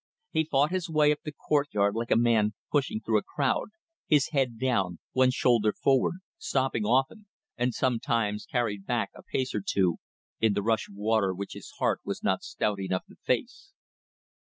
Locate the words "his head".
4.07-4.57